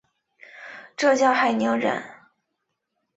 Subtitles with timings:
[0.97, 2.01] 浙江海宁人。